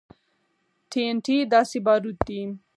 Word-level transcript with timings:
ټي 0.89 1.01
ان 1.09 1.17
ټي 1.25 1.37
داسې 1.53 1.77
باروت 1.85 2.17
دي. 2.27 2.41